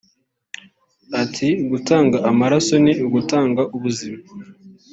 [1.21, 4.19] Ati “Gutanga amaraso ni ugutanga ubuzima